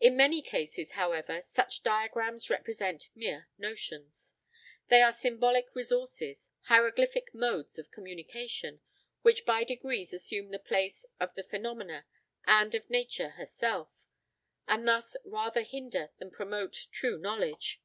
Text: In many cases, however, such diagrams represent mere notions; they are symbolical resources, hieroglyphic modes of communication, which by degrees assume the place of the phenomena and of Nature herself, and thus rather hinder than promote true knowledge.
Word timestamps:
In 0.00 0.16
many 0.16 0.40
cases, 0.40 0.92
however, 0.92 1.42
such 1.44 1.82
diagrams 1.82 2.48
represent 2.48 3.10
mere 3.14 3.50
notions; 3.58 4.32
they 4.88 5.02
are 5.02 5.12
symbolical 5.12 5.72
resources, 5.74 6.48
hieroglyphic 6.62 7.34
modes 7.34 7.78
of 7.78 7.90
communication, 7.90 8.80
which 9.20 9.44
by 9.44 9.62
degrees 9.62 10.14
assume 10.14 10.48
the 10.48 10.58
place 10.58 11.04
of 11.20 11.34
the 11.34 11.44
phenomena 11.44 12.06
and 12.46 12.74
of 12.74 12.88
Nature 12.88 13.34
herself, 13.36 14.08
and 14.66 14.88
thus 14.88 15.14
rather 15.26 15.60
hinder 15.60 16.08
than 16.16 16.30
promote 16.30 16.86
true 16.90 17.18
knowledge. 17.18 17.82